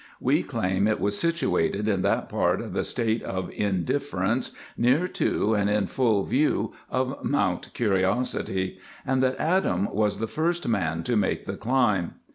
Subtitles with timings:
[0.19, 5.53] We claim it was situated in that part of the State of Indifference near to
[5.53, 11.15] and in full view of Mount Curiosity, and that Adam was the first man to
[11.15, 12.15] make the climb.